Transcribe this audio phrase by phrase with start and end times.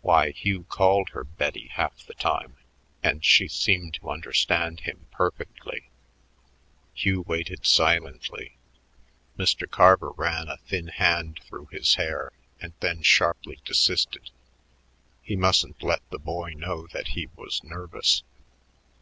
[0.00, 2.56] Why, Hugh called her Betty half the time,
[3.02, 5.90] and she seemed to understand him perfectly.
[6.94, 8.56] Hugh waited silently.
[9.38, 9.70] Mr.
[9.70, 14.30] Carver ran a thin hand through his hair and then sharply desisted;
[15.20, 18.22] he mustn't let the boy know that he was nervous.